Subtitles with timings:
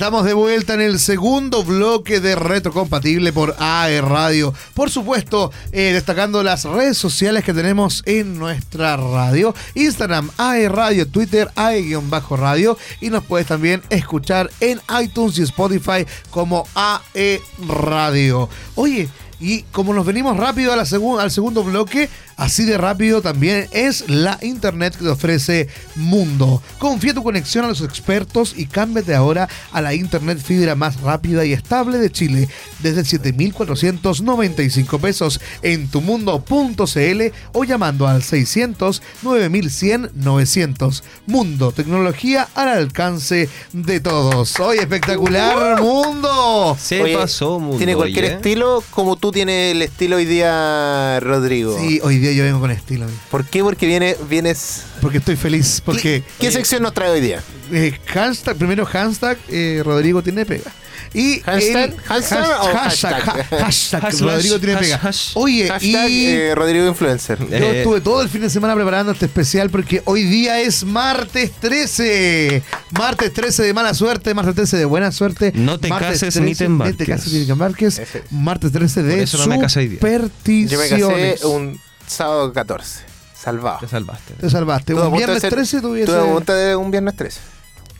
[0.00, 4.54] Estamos de vuelta en el segundo bloque de Retrocompatible por AE Radio.
[4.72, 9.54] Por supuesto, eh, destacando las redes sociales que tenemos en nuestra radio.
[9.74, 12.78] Instagram, AE Radio, Twitter, AE-radio.
[13.02, 18.48] Y nos puedes también escuchar en iTunes y Spotify como AE Radio.
[18.76, 19.06] Oye,
[19.40, 20.84] y como nos venimos rápido a la
[21.18, 26.62] al segundo bloque, así de rápido también es la internet que te ofrece Mundo.
[26.78, 31.44] Confía tu conexión a los expertos y cámbiate ahora a la internet fibra más rápida
[31.44, 32.48] y estable de Chile
[32.80, 41.04] desde 7,495 pesos en tumundo.cl o llamando al 600 9100 900.
[41.26, 44.58] Mundo, tecnología al alcance de todos.
[44.60, 46.76] Hoy espectacular, Mundo.
[46.78, 47.78] Se pasó, Mundo.
[47.78, 51.78] Tiene cualquier estilo como tú tienes el estilo hoy día, Rodrigo.
[51.78, 53.06] Sí, hoy día yo vengo con estilo.
[53.30, 53.62] ¿Por qué?
[53.62, 54.84] Porque viene, vienes.
[55.00, 55.82] Porque estoy feliz.
[55.84, 57.42] Porque, ¿Qué, sección nos trae hoy día?
[57.72, 60.72] Eh, hashtag, primero hashtag eh, Rodrigo tiene pega.
[61.12, 65.00] Y hashtag, hashtag, hashtag, Rodrigo tiene pega.
[65.34, 67.38] Oye, y eh, Rodrigo Influencer.
[67.48, 71.50] Yo estuve todo el fin de semana preparando este especial porque hoy día es martes
[71.60, 72.62] 13.
[72.92, 75.52] Martes 13 de mala suerte, martes 13 de buena suerte.
[75.54, 76.96] No te cases ni te embarques.
[76.96, 78.00] te cases ni te embarques.
[78.30, 80.70] Martes 13 de supersticiones.
[80.70, 83.00] Yo me casé un sábado 14.
[83.34, 83.78] Salvado.
[83.80, 84.34] Te salvaste.
[84.34, 84.94] Te salvaste.
[84.94, 86.12] Un viernes 13 tuviese...
[86.12, 87.40] Tuve de un viernes 13.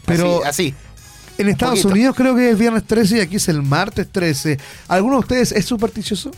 [0.04, 0.74] Pero así.
[1.40, 4.58] En Estados Unidos creo que es viernes 13 y aquí es el martes 13.
[4.88, 6.30] ¿Alguno de ustedes es supersticioso?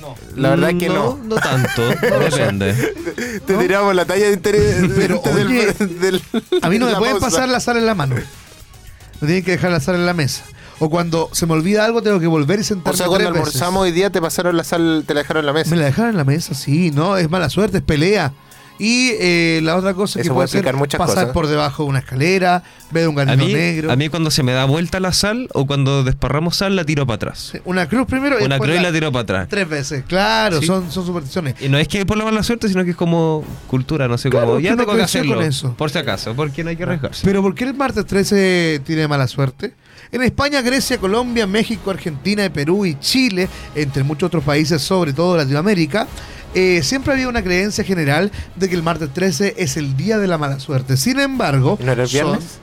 [0.00, 0.14] No.
[0.36, 1.18] La verdad es que no.
[1.24, 1.88] No, tanto.
[2.20, 2.74] depende.
[3.46, 6.22] Te, tiramos la talla de interés Pero, del,
[6.62, 8.14] A mí no me pueden pasar la sal en la mano.
[8.14, 10.44] Me tienen que dejar la sal en la mesa.
[10.78, 12.94] O cuando se me olvida algo, tengo que volver y sentarme.
[12.94, 15.52] O sea, cuando almorzamos hoy día, te pasaron la sal, te la dejaron en la
[15.52, 15.70] mesa.
[15.70, 18.32] Me la dejaron en la mesa, sí, no, es mala suerte, es pelea.
[18.80, 20.64] Y eh, la otra cosa que puede, ser
[20.96, 23.92] pasar por debajo de una escalera, ver un ganito negro.
[23.92, 27.06] A mí cuando se me da vuelta la sal o cuando desparramos sal la tiro
[27.06, 27.52] para atrás.
[27.66, 29.48] una cruz primero y Una cruz y la tiro para atrás.
[29.50, 31.56] Tres veces, claro, son, son supersticiones.
[31.60, 34.30] Y no es que por la mala suerte, sino que es como cultura, no sé
[34.30, 34.58] cómo.
[34.58, 35.34] Ya tengo que hacerlo.
[35.34, 35.74] Con eso.
[35.76, 37.20] Por si acaso, porque no hay que arriesgarse.
[37.22, 39.74] Pero ¿por qué el martes 13 tiene mala suerte?
[40.10, 45.36] En España, Grecia, Colombia, México, Argentina, Perú y Chile, entre muchos otros países, sobre todo
[45.36, 46.08] Latinoamérica,
[46.54, 50.26] eh, siempre había una creencia general de que el martes 13 es el día de
[50.26, 50.96] la mala suerte.
[50.96, 52.58] Sin embargo, ¿No era el viernes?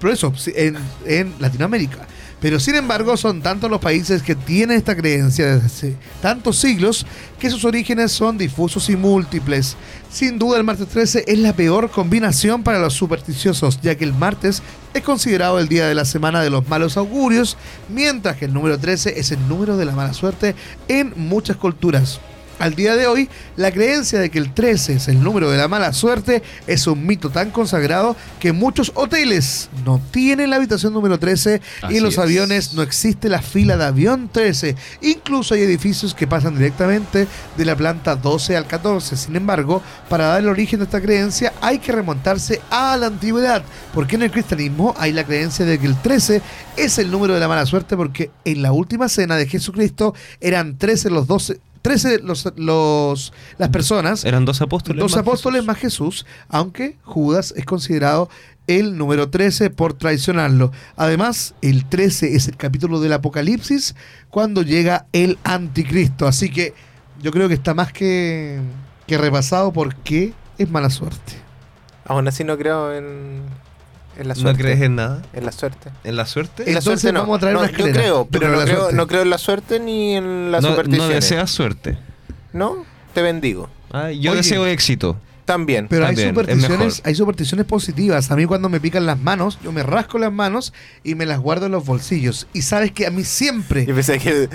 [0.00, 0.76] por eso, en,
[1.06, 2.06] en Latinoamérica.
[2.40, 7.06] Pero sin embargo son tantos los países que tienen esta creencia desde hace tantos siglos
[7.38, 9.74] que sus orígenes son difusos y múltiples.
[10.12, 14.12] Sin duda el martes 13 es la peor combinación para los supersticiosos, ya que el
[14.12, 14.62] martes
[14.92, 17.56] es considerado el día de la semana de los malos augurios,
[17.88, 20.54] mientras que el número 13 es el número de la mala suerte
[20.88, 22.20] en muchas culturas.
[22.58, 25.68] Al día de hoy, la creencia de que el 13 es el número de la
[25.68, 31.18] mala suerte es un mito tan consagrado que muchos hoteles no tienen la habitación número
[31.18, 34.74] 13 y en los aviones no existe la fila de avión 13.
[35.02, 37.28] Incluso hay edificios que pasan directamente
[37.58, 39.18] de la planta 12 al 14.
[39.18, 43.64] Sin embargo, para dar el origen de esta creencia hay que remontarse a la antigüedad,
[43.92, 46.40] porque en el cristianismo hay la creencia de que el 13
[46.78, 50.78] es el número de la mala suerte porque en la última cena de Jesucristo eran
[50.78, 54.24] 13 los 12 13 los, los, las personas.
[54.24, 55.00] Eran dos apóstoles.
[55.00, 58.28] Dos apóstoles más Jesús, aunque Judas es considerado
[58.66, 60.72] el número 13 por traicionarlo.
[60.96, 63.94] Además, el 13 es el capítulo del Apocalipsis
[64.30, 66.26] cuando llega el anticristo.
[66.26, 66.74] Así que
[67.22, 68.58] yo creo que está más que,
[69.06, 71.34] que repasado porque es mala suerte.
[72.04, 73.42] Aún así no creo en,
[74.18, 74.52] en la suerte.
[74.52, 75.22] ¿No crees en nada?
[75.32, 75.90] En la suerte.
[76.04, 76.64] ¿En la suerte?
[76.66, 77.20] En la suerte no.
[77.20, 80.16] vamos a traer una Yo creo, pero, no, creo, no, creo, en la suerte ni
[80.16, 81.08] en la superstición.
[81.08, 81.98] No deseas suerte.
[82.52, 82.84] No,
[83.14, 83.68] te bendigo.
[83.92, 85.18] Ah, yo deseo éxito.
[85.46, 85.86] También.
[85.88, 88.32] Pero hay supersticiones, hay supersticiones positivas.
[88.32, 90.72] A mí cuando me pican las manos, yo me rasco las manos
[91.04, 92.48] y me las guardo en los bolsillos.
[92.52, 93.82] Y sabes que a mí siempre.
[93.82, 94.48] Y pensé que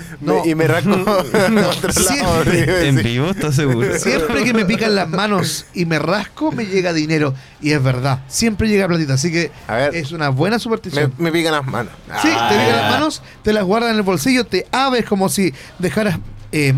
[0.44, 0.92] y me rasco
[1.90, 3.98] siempre, ¿En vivo estás seguro?
[3.98, 7.34] Siempre que me pican las manos y me rasco, me llega dinero.
[7.62, 9.14] Y es verdad, siempre llega platita.
[9.14, 9.50] Así que
[9.94, 11.14] es una buena superstición.
[11.16, 11.92] Me, pican las manos.
[12.20, 15.54] Sí, te pican las manos, te las guardas en el bolsillo, te abres como si
[15.78, 16.18] dejaras
[16.52, 16.74] eh,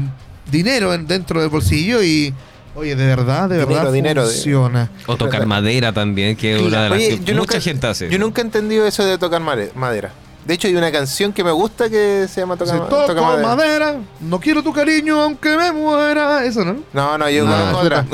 [0.53, 2.33] dinero dentro del bolsillo y
[2.77, 4.91] Oye, de verdad, de verdad dinero, funciona.
[5.07, 8.11] O tocar madera también, que es una de las que mucha gente hace.
[8.11, 10.13] Yo nunca he entendido eso de tocar madera.
[10.45, 13.97] De hecho, hay una canción que me gusta que se llama Toca, toca madera.
[14.21, 16.45] No quiero tu cariño aunque me muera.
[16.45, 16.77] Eso, ¿no?
[16.93, 18.07] No, no, yo conozco otra.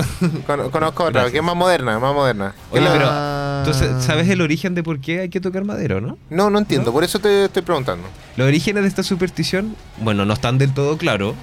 [0.70, 2.54] conozco otra, que es más moderna, más moderna.
[2.70, 3.10] Oye, pero,
[3.58, 6.18] entonces, ¿sabes el origen de por qué hay que tocar madera, no?
[6.30, 6.92] No, no entiendo.
[6.92, 8.06] Por eso te estoy preguntando.
[8.36, 11.34] Los orígenes de esta superstición, bueno, no están del todo claros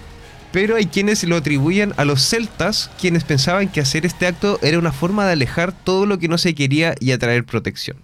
[0.51, 4.79] pero hay quienes lo atribuyen a los celtas, quienes pensaban que hacer este acto era
[4.79, 7.97] una forma de alejar todo lo que no se quería y atraer protección.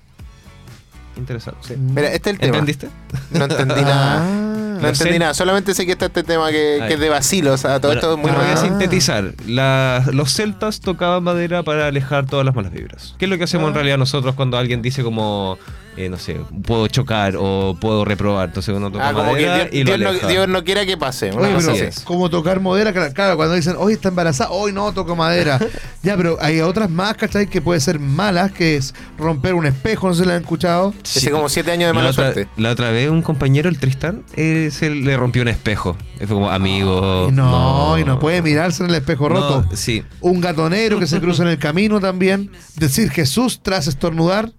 [1.16, 1.60] Interesante.
[1.68, 1.76] Sí.
[1.78, 2.58] Mira, este es el tema.
[2.58, 2.90] ¿Entendiste?
[3.32, 4.18] No entendí nada.
[4.24, 4.50] Ah.
[4.82, 5.34] No entendí nada.
[5.36, 7.54] Solamente sé que está este tema que, es de vacilo.
[7.54, 9.34] O sea, todo Bueno, esto es muy voy a sintetizar.
[9.48, 13.16] La- los celtas tocaban madera para alejar todas las malas vibras.
[13.20, 13.76] ¿Qué es lo que hacemos en Ah.
[13.76, 15.58] realidad nosotros cuando alguien dice como,
[15.98, 18.50] eh, no sé, puedo chocar o puedo reprobar?
[18.50, 20.28] Entonces uno toca Ah, como que madera Dios, y lo Dios no, aleja.
[20.28, 21.32] Dios no quiera que pase.
[21.32, 21.82] una Oye, pero así así.
[21.86, 22.00] es.
[22.02, 25.60] como tocar madera, claro, cuando dicen, hoy está embarazada, hoy no toco madera.
[26.04, 27.48] ya, pero hay otras más, ¿cachai?
[27.48, 30.94] Que puede ser malas, que es romper un espejo, no sé si lo han escuchado.
[31.04, 32.50] Hace como siete años de la mala otra, suerte.
[32.58, 35.98] la otra vez un compañero, el Tristán, eh, se le rompió un espejo.
[36.18, 37.30] Fue como amigo.
[37.32, 39.66] No, y no puede mirarse en el espejo No, roto.
[39.76, 40.04] sí.
[40.22, 42.52] Un gatonero que se cruza en el camino también.
[42.76, 44.52] Decir Jesús tras estornudar.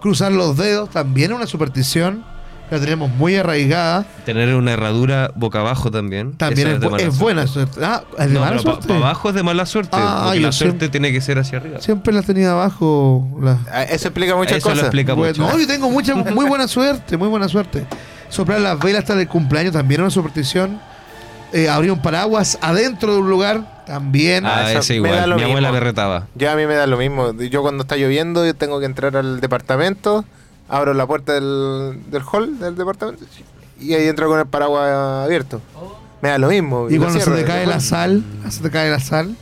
[0.00, 2.24] Cruzar los dedos también es una superstición.
[2.70, 4.04] La tenemos muy arraigada.
[4.26, 6.34] Tener una herradura boca abajo también.
[6.34, 7.22] También es, de bu- mala es suerte.
[7.24, 7.80] buena suerte.
[7.82, 8.88] Ah, ¿es de No, mala suerte?
[8.88, 9.90] pa' abajo es de mala suerte.
[9.98, 11.80] Ah, porque la suerte siempre- tiene que ser hacia arriba.
[11.80, 13.26] Siempre las tenía abajo.
[13.40, 14.86] las- Ah, Eso explica muchas Eso lo cosas.
[14.88, 15.50] explica Bueno, mucho.
[15.50, 17.86] no, yo tengo mucha, muy buena suerte, muy buena suerte.
[18.28, 20.78] Soplar las velas hasta el cumpleaños también es una superstición.
[21.54, 24.46] Eh, abrir un paraguas adentro de un lugar también.
[24.46, 25.34] Ah, Ah, igual.
[25.36, 26.28] Mi abuela me retaba.
[26.36, 27.32] Yo a mí me da lo mismo.
[27.32, 30.24] Yo cuando está lloviendo, yo tengo que entrar al departamento,
[30.68, 33.24] abro la puerta del, del hall del departamento
[33.80, 35.60] y ahí entro con el paraguas abierto.
[36.20, 36.88] Me da lo mismo.
[36.90, 39.34] y cuando se te cae la sal, se te cae la sal.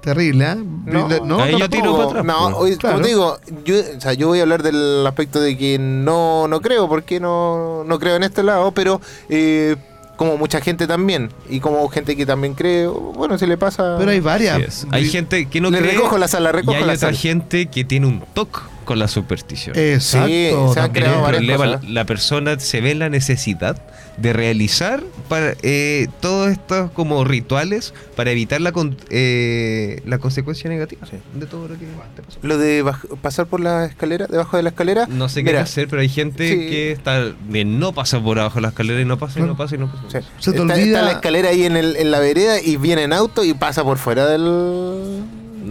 [0.00, 0.54] Terrible, ¿eh?
[0.86, 2.24] No, no, Ahí yo tiro para atrás.
[2.24, 2.94] No, oye, Claro.
[2.96, 6.46] como te digo, yo, o sea, yo voy a hablar del aspecto de que no,
[6.46, 9.76] no creo, porque no, no creo en este lado, pero eh,
[10.18, 13.94] como mucha gente también, y como gente que también cree, bueno, se le pasa...
[13.98, 14.86] Pero hay varias.
[14.90, 15.92] Hay gente que no Le cree.
[15.92, 17.16] recojo la sal, la recojo y hay la otra sal.
[17.16, 19.76] gente que tiene un toque con la superstición.
[19.78, 20.28] Exacto.
[20.28, 21.90] Sí, se han creado el varias problema, la, cosas.
[21.90, 23.76] la persona se ve en la necesidad
[24.16, 30.68] de realizar para, eh, todos estos como rituales para evitar la, con- eh, la consecuencia
[30.70, 31.16] negativa Sí.
[31.34, 31.84] de todo lo que
[32.16, 32.38] te pasó.
[32.42, 32.84] Lo de
[33.22, 35.06] pasar por la escalera, debajo de la escalera.
[35.06, 36.54] No sé qué hacer, pero hay gente Sí.
[36.70, 39.56] que está bien, no pasa por abajo de la escalera y no pasa y no
[39.56, 40.20] pasa y no pasa.
[40.20, 40.26] Sí.
[40.40, 43.02] Se te está, olvida- está la escalera ahí en, el- en la vereda y viene
[43.04, 45.22] en auto y pasa por fuera del,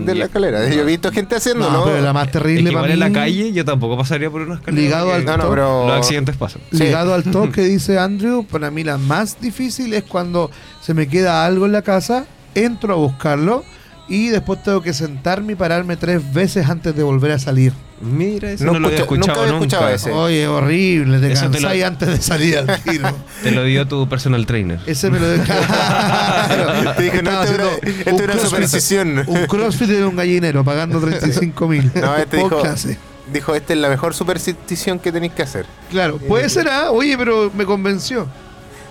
[0.06, 0.68] de la escalera.
[0.70, 3.00] Yo he visto gente haciendo, No, pero la más Es terrible que para igual en
[3.00, 4.82] la calle yo tampoco pasaría por una escalera.
[4.82, 5.88] Ligado al No, no, pero...
[5.88, 6.62] Los accidentes pasan.
[6.72, 6.80] Sí.
[6.80, 10.52] ligado al top que dice Andrew, para mí la más difícil es cuando
[10.82, 13.64] se me queda algo en la casa, entro a buscarlo
[14.10, 17.74] y después tengo que sentarme y pararme tres veces antes de volver a salir.
[18.00, 19.66] Mira, eso No no, lo había escucha- nunca escuchado había nunca.
[19.66, 20.12] escuchado ese.
[20.12, 23.10] Oye, horrible, te Eso te lo- cansáis antes de salir al tiro.
[23.44, 24.80] Te lo dio tu personal trainer.
[24.86, 25.46] Ese me lo dejó.
[26.98, 27.68] Te dije, no, esto era-
[28.14, 29.24] un era crossfit- superstición.
[29.28, 31.92] Un crossfit de un gallinero pagando 35 mil.
[31.96, 32.98] No, este dijo- clase.
[33.34, 35.66] Dijo, esta es la mejor superstición que tenéis que hacer.
[35.90, 36.92] Claro, puede ser, ¿ah?
[36.92, 38.26] Oye, pero me convenció.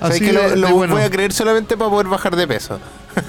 [0.00, 0.94] Así que lo, de lo bueno.
[0.94, 2.78] voy a creer solamente para poder bajar de peso.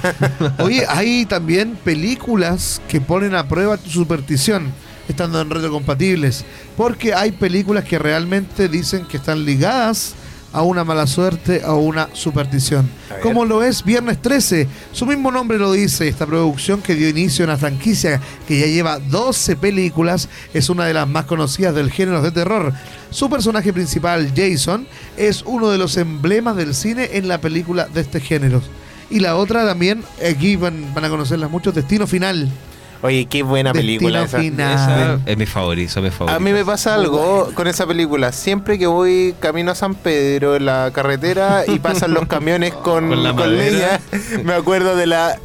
[0.59, 4.71] Oye, hay también películas que ponen a prueba tu superstición,
[5.07, 6.45] estando en retrocompatibles.
[6.75, 10.15] Porque hay películas que realmente dicen que están ligadas
[10.53, 12.89] a una mala suerte o una superstición.
[13.09, 13.19] A.
[13.21, 14.67] Como lo es Viernes 13.
[14.91, 16.07] Su mismo nombre lo dice.
[16.07, 20.85] Esta producción que dio inicio a una franquicia que ya lleva 12 películas es una
[20.85, 22.73] de las más conocidas del género de terror.
[23.09, 28.01] Su personaje principal, Jason, es uno de los emblemas del cine en la película de
[28.01, 28.62] este género.
[29.10, 32.50] Y la otra también, aquí van, van a conocerlas muchos, Destino Final.
[33.01, 34.39] Oye, qué buena Destino película esa.
[34.39, 35.20] Final.
[35.22, 36.36] Esa es mi favorito, mi favorito.
[36.36, 38.32] A mí me pasa algo con esa película.
[38.32, 43.10] Siempre que voy camino a San Pedro en la carretera y pasan los camiones con,
[43.10, 44.00] Con la con madera.
[44.12, 45.38] leña, me acuerdo de la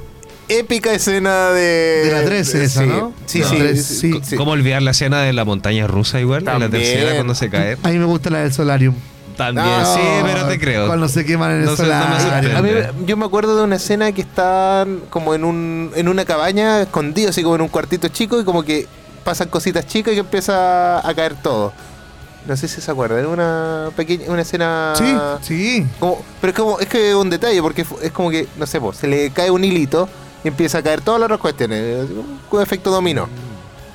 [0.49, 2.05] épica escena de.
[2.07, 3.13] De la 13 esa, sí, ¿no?
[3.27, 4.37] Sí, sí, 13, sí.
[4.37, 6.47] ¿Cómo olvidar la escena de la montaña rusa igual?
[6.49, 7.77] En la tercera cuando se cae.
[7.83, 8.95] A mí me gusta la del Solarium.
[9.37, 10.87] También, No, sí, pero te creo.
[10.87, 11.71] Cuando se queman en el no.
[11.73, 12.91] A mí, sorprende.
[13.07, 17.31] yo me acuerdo de una escena que están como en un en una cabaña escondido
[17.31, 18.87] así como en un cuartito chico y como que
[19.25, 21.73] pasan cositas chicas y que empieza a caer todo.
[22.47, 25.87] No sé si se acuerdan, es una pequeña una escena Sí, sí.
[26.01, 28.81] como- pero es como es que es un detalle porque es como que no sé,
[28.81, 30.09] po, se le cae un hilito
[30.43, 32.09] y empieza a caer todas las otras cuestiones,
[32.51, 33.29] un efecto dominó.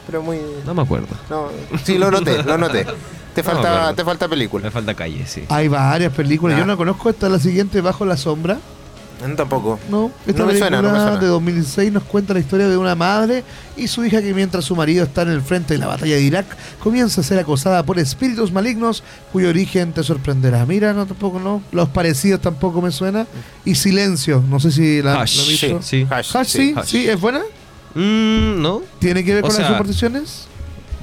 [0.06, 1.08] Pero muy No me acuerdo.
[1.30, 1.50] no,
[1.84, 2.86] sí lo noté, lo noté.
[3.42, 3.96] Te No me falta acuerdo.
[3.96, 4.64] te falta película.
[4.66, 5.44] Me falta calle, sí.
[5.50, 6.56] Hay varias películas.
[6.58, 6.60] Ah.
[6.62, 8.58] Yo no conozco esta, la siguiente, Bajo la Sombra.
[9.28, 9.80] No, tampoco.
[9.90, 11.18] No, esta No me película suena, no me suena.
[11.18, 13.44] de 2016 nos cuenta la historia de una madre
[13.76, 16.22] y su hija que mientras su marido está en el frente de la batalla de
[16.22, 16.46] Irak
[16.80, 20.66] comienza a ser acosada por espíritus malignos cuyo origen te sorprenderá.
[20.68, 21.64] Mira, no tampoco no.
[21.72, 23.26] Los parecidos tampoco me suena.
[23.66, 25.82] Y Silencio, no sé si la, Hush, la visto.
[25.82, 26.08] sí.
[26.10, 26.86] Hash, Hush, sí, Hush.
[26.86, 27.42] sí, es buena.
[27.96, 28.82] Mm, ¿No?
[29.00, 30.48] ¿Tiene que ver O con las sea, supersticiones?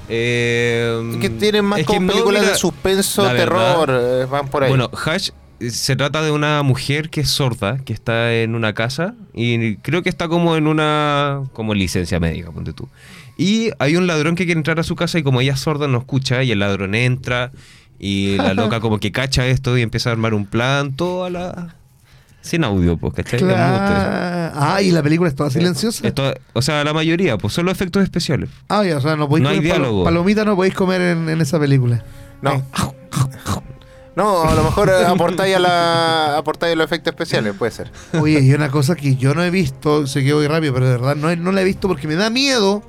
[0.09, 4.65] Eh, que tienen más como no, películas mira, de suspenso, terror, verdad- eh, van por
[4.65, 4.69] ahí.
[4.69, 5.31] Bueno, Hash
[5.61, 10.03] se trata de una mujer que es sorda, que está en una casa y creo
[10.03, 12.89] que está como en una como licencia médica, ponte tú.
[13.37, 15.89] Y hay un ladrón que quiere entrar a su casa y como ella es sorda
[15.89, 17.51] no escucha y el ladrón entra
[17.99, 21.77] y la loca como que cacha esto y empieza a armar un plan, toda la...
[22.45, 23.39] Sin audio, pues, ¿cachai?
[23.41, 24.53] Es Claro.
[24.55, 26.07] Ah, y la película es toda silenciosa.
[26.07, 28.51] Esto- o sea, la mayoría, pues solo efectos especiales.
[28.69, 30.05] Ah, ya, o sea, no podéis No hay comer palo- diálogo.
[30.05, 32.05] palomita, no podéis comer en, en esa película.
[32.43, 32.63] No.
[34.17, 37.91] No, a lo mejor eh, aportáis a la aportáis a los efectos especiales, puede ser.
[38.21, 40.93] Oye, y una cosa que yo no he visto, sé que voy rápido, pero de
[40.93, 42.83] verdad no, no la he visto porque me da miedo.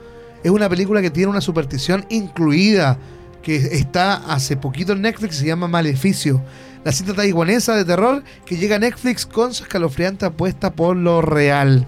[0.44, 3.00] Es una película que tiene una superstición incluida,
[3.42, 6.44] que está hace poquito en Netflix, se llama Maleficio.
[6.86, 11.20] La cinta taiwanesa de terror que llega a Netflix con su escalofriante apuesta por lo
[11.20, 11.88] real.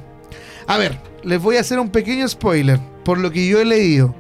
[0.65, 4.15] A ver, les voy a hacer un pequeño spoiler, por lo que yo he leído.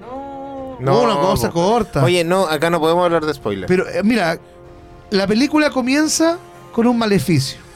[0.79, 2.03] No, una cosa corta.
[2.03, 3.67] Oye, no, acá no podemos hablar de spoilers.
[3.67, 4.39] Pero eh, mira,
[5.09, 6.37] la película comienza
[6.71, 7.66] con un maleficio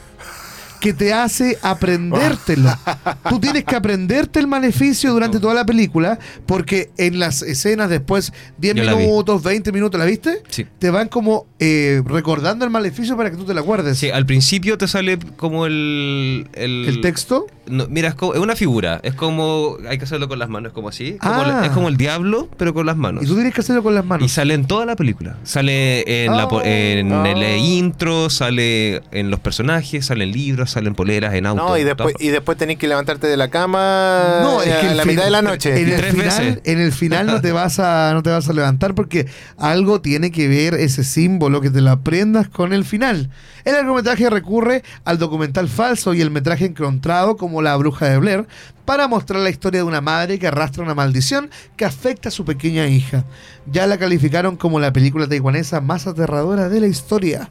[0.82, 2.68] que te hace aprendértelo.
[3.28, 8.32] Tú tienes que aprenderte el maleficio durante toda la película porque en las escenas después
[8.58, 9.04] 10 Yo la vi.
[9.06, 10.42] minutos, 20 minutos, ¿la viste?
[10.48, 10.66] Sí.
[10.80, 13.96] Te van como eh, recordando el maleficio para que tú te la acuerdes.
[13.96, 16.48] Sí, al principio te sale como el...
[16.54, 17.46] El, El texto.
[17.68, 18.98] No, mira, es, como- es una figura.
[19.04, 19.76] Es como...
[19.88, 21.12] Hay que hacerlo con las manos, como así.
[21.20, 21.46] Como Ah.
[21.46, 23.22] la- es como el diablo, pero con las manos.
[23.22, 24.32] Y tú tienes que hacerlo con las Y manos.
[24.32, 25.36] sale en toda la película.
[25.44, 27.24] Sale en, la, en Oh.
[27.24, 31.66] el intro, sale en los personajes, sale en libros, sale en poleras, en autos.
[31.68, 32.26] no, y después, todo.
[32.26, 35.12] y después tenés que levantarte de la cama No, es eh, que a la fin-
[35.12, 35.80] mitad de la noche.
[35.80, 36.60] En el, Tres final, veces.
[36.64, 39.26] en el final no te vas a no te vas a levantar porque
[39.56, 43.30] algo tiene que ver ese símbolo que te lo aprendas con el final.
[43.64, 48.46] El largometraje recurre al documental falso y el metraje encontrado como La bruja de Blair
[48.84, 52.44] para mostrar la historia de una madre que arrastra una maldición que afecta a su
[52.44, 53.24] pequeña hija.
[53.70, 57.48] Ya la calificaron como la película taiwanesa más aterradora de la historia.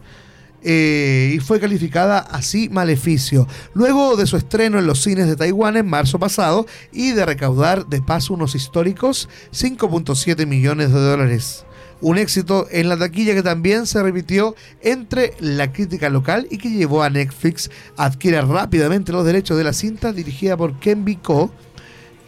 [0.64, 5.76] Eh, y fue calificada así Maleficio, luego de su estreno en los cines de Taiwán
[5.76, 11.66] en marzo pasado y de recaudar de paso unos históricos 5.7 millones de dólares.
[12.00, 16.70] Un éxito en la taquilla que también se repitió entre la crítica local y que
[16.70, 21.52] llevó a Netflix a adquirir rápidamente los derechos de la cinta dirigida por Kevin Co,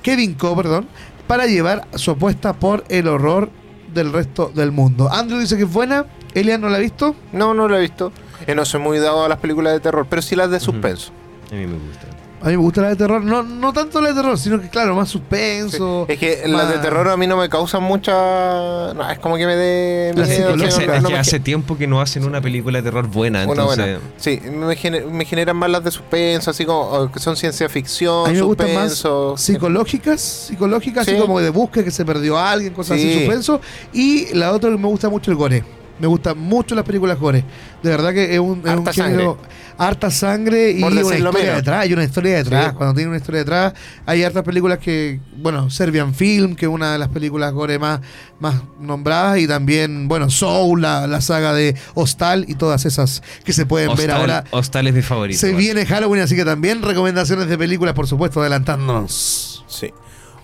[0.02, 0.88] Kevin Co, perdón,
[1.28, 3.52] para llevar su apuesta por el horror
[3.94, 5.12] del resto del mundo.
[5.12, 7.16] Andrew dice que es buena, Elian no la ha visto.
[7.32, 8.12] No, no lo he visto.
[8.48, 11.12] Eh, no soy muy dado a las películas de terror, pero sí las de suspenso.
[11.52, 12.08] A mí me gusta.
[12.42, 14.68] A mí me gusta la de terror, no, no tanto la de terror, sino que
[14.68, 15.14] claro, más Sí.
[15.14, 16.06] suspenso.
[16.10, 18.12] Es que las de terror a mí no me causan mucha.
[18.94, 20.12] No, es como que me dé.
[20.14, 23.08] Miedo, Es, no, es no que hace tiempo que no hacen una película de terror
[23.08, 23.78] buena, una entonces...
[23.78, 24.00] buena.
[24.18, 27.70] Sí, me, gener- me generan más las de suspenso, así como o que son ciencia
[27.70, 29.36] ficción, A mí me gustan más suspenso.
[29.38, 31.22] psicológicas, psicológicas, así Sí.
[31.22, 33.20] como de búsqueda que se perdió a alguien, cosas así, Sí.
[33.20, 33.62] suspenso.
[33.94, 35.64] Y la otra que me gusta mucho el gore.
[36.00, 37.46] Me gustan mucho las películas gore.
[37.84, 39.38] De verdad que es un, es un Harta género.
[39.78, 41.56] Harta sangre y una historia menos.
[41.56, 41.82] detrás.
[41.82, 42.70] Hay una historia detrás.
[42.70, 42.76] Sí.
[42.76, 43.74] Cuando tiene una historia detrás,
[44.06, 45.20] hay hartas películas que.
[45.38, 48.02] Bueno, Serbian Film, que es una de las películas gore más,
[48.40, 49.40] más nombradas.
[49.40, 53.96] Y también, bueno, Soul, la, la saga de Hostal y todas esas que se pueden
[53.96, 54.44] ver ahora.
[54.52, 55.40] Hostal es mi favorito.
[55.40, 59.64] Se viene Halloween, así que también recomendaciones de películas, por supuesto, adelantándonos.
[59.68, 59.92] Sí.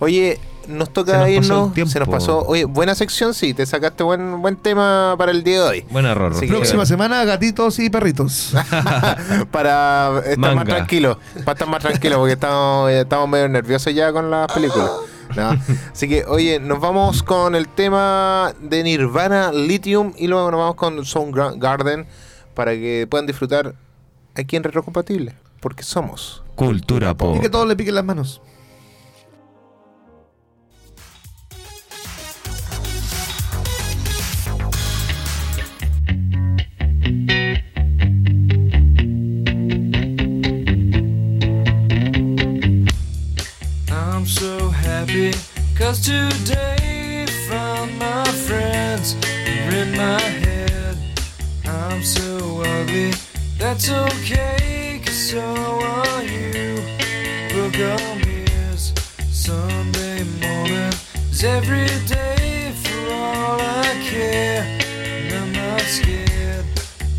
[0.00, 1.74] Oye, nos Se toca nos pasó el irnos.
[1.74, 1.90] tiempo.
[1.92, 2.38] Se nos pasó.
[2.46, 3.54] Oye, buena sección, sí.
[3.54, 5.84] Te sacaste buen, buen tema para el día de hoy.
[5.90, 6.32] Buen error.
[6.32, 8.52] Así que- Próxima semana, gatitos y perritos.
[9.50, 11.18] para estar más tranquilo.
[11.44, 14.90] Para estar más tranquilo, porque estamos, eh, estamos medio nerviosos ya con las películas.
[15.36, 15.50] No.
[15.92, 20.74] Así que, oye, nos vamos con el tema de Nirvana Lithium y luego nos vamos
[20.74, 22.06] con Soundgarden
[22.54, 23.74] para que puedan disfrutar
[24.34, 25.36] aquí en Retrocompatible.
[25.60, 26.42] Porque somos.
[26.56, 27.36] Cultura pop.
[27.36, 28.40] y que todos le piquen las manos.
[45.90, 50.96] Cause today found my friends are in my head.
[51.66, 53.12] I'm so ugly,
[53.58, 56.76] that's okay cause so are you.
[57.52, 58.92] Book on ears,
[59.32, 60.94] Sunday morning
[61.32, 64.62] is every day for all I care.
[64.62, 66.66] And I'm not scared.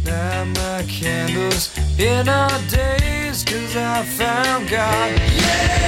[0.06, 5.12] Light my candles in our days cause I found God.
[5.12, 5.81] away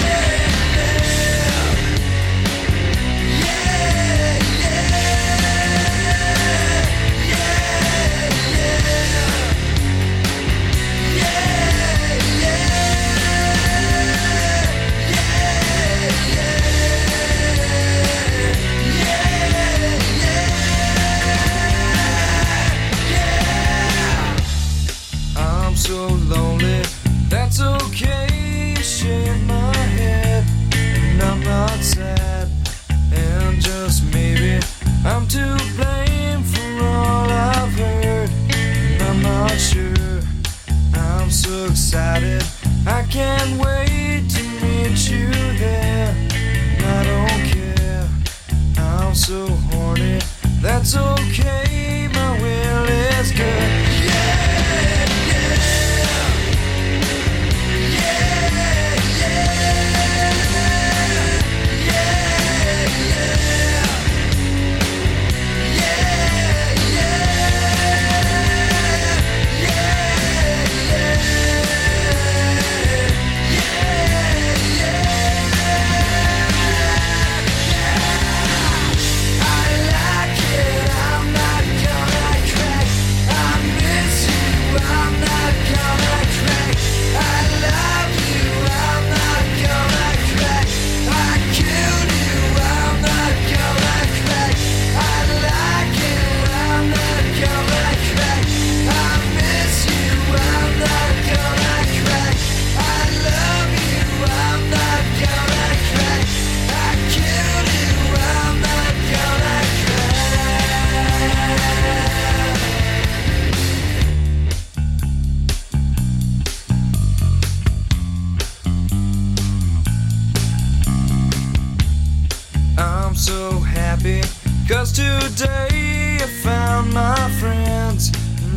[126.21, 128.11] I found my friends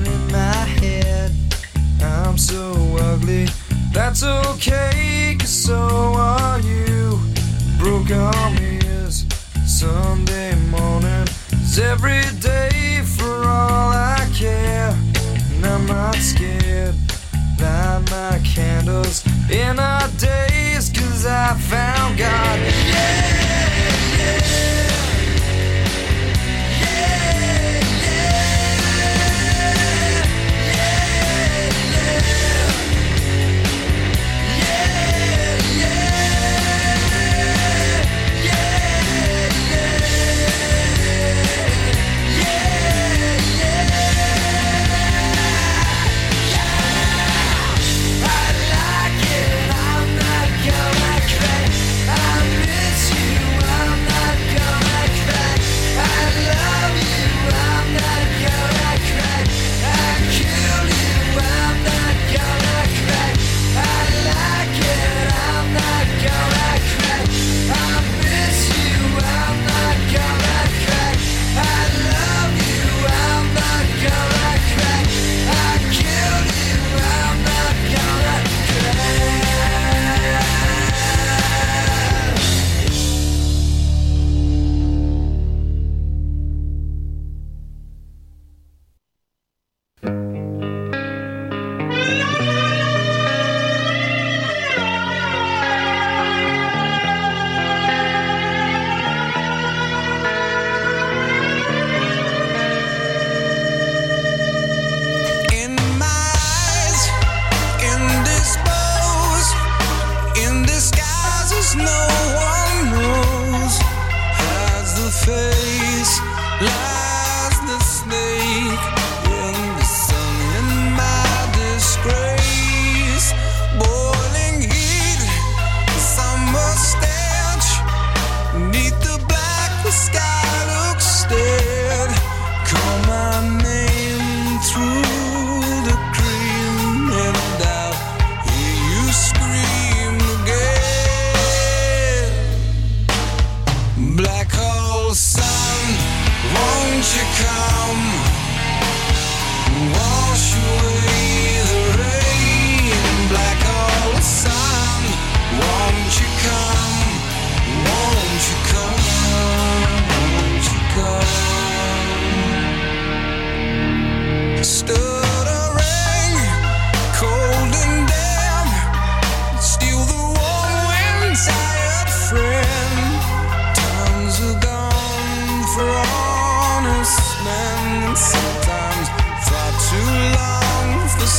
[0.06, 1.32] in my head.
[2.02, 3.46] I'm so ugly.
[3.92, 7.18] That's okay cause so are you.
[7.78, 9.26] Broken arm is
[9.66, 11.26] Sunday morning.
[11.78, 14.96] Every day for all I care.
[15.52, 16.94] And I'm not scared.
[17.60, 22.58] Light my candles in our days cause I found God.
[22.60, 23.45] Yeah!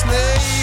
[0.07, 0.56] snake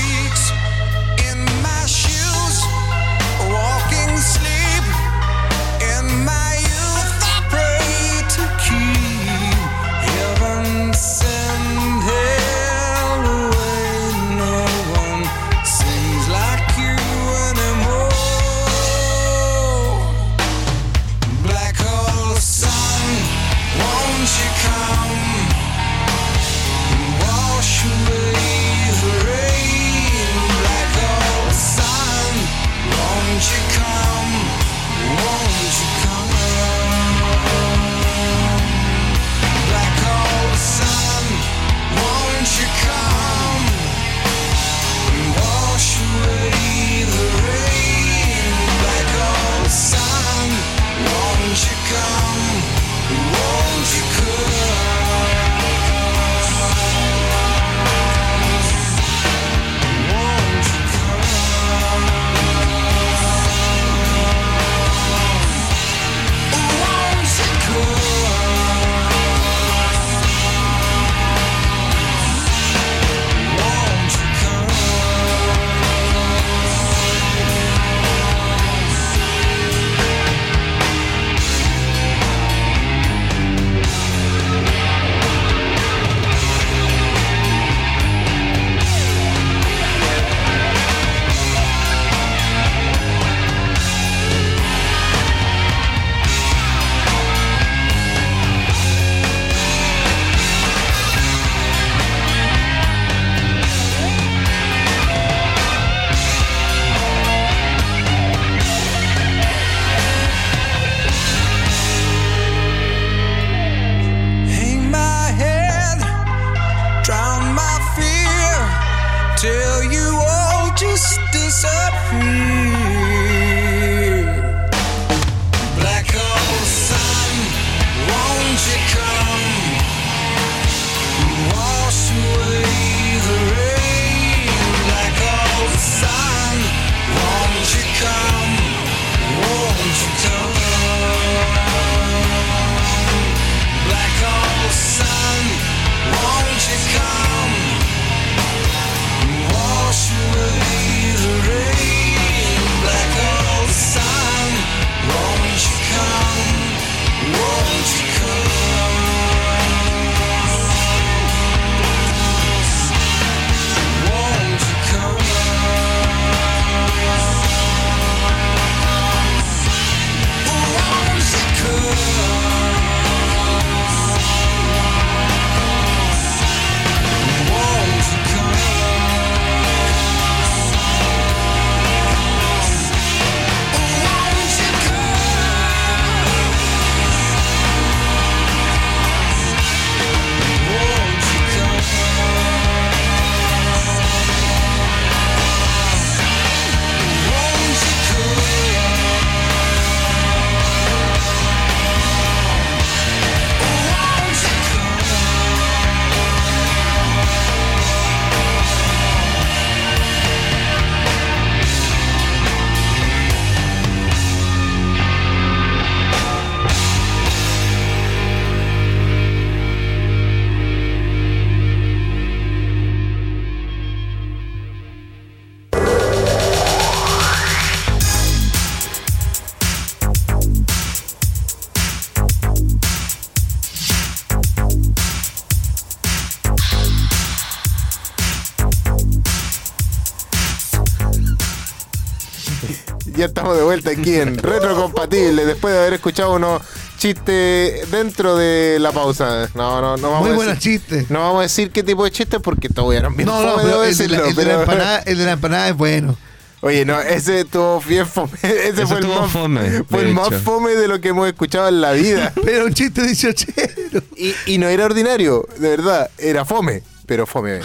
[243.75, 246.63] vuelta aquí en Retrocompatible después de haber escuchado unos
[246.97, 249.49] chistes dentro de la pausa.
[249.55, 251.11] No, no, no vamos Muy buenos chistes.
[251.11, 253.83] No vamos a decir qué tipo de chistes porque todos eran bien No, no, pero
[253.83, 256.17] el de, la, el de la empanada, el de la empanada es bueno.
[256.61, 258.33] Oye, no, ese estuvo bien fome.
[258.43, 261.27] Ese Ese fue el, más, fome, fue de el más fome de lo que hemos
[261.27, 262.33] escuchado en la vida.
[262.45, 264.03] Pero un chiste dieciochero.
[264.17, 266.11] y, y no era ordinario, de verdad.
[266.17, 267.61] Era fome, pero fome.